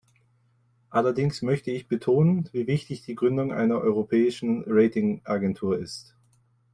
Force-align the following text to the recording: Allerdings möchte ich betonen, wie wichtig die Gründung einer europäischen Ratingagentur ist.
Allerdings 0.89 1.43
möchte 1.43 1.69
ich 1.69 1.87
betonen, 1.87 2.49
wie 2.53 2.65
wichtig 2.65 3.03
die 3.05 3.13
Gründung 3.13 3.53
einer 3.53 3.77
europäischen 3.81 4.63
Ratingagentur 4.65 5.77
ist. 5.77 6.15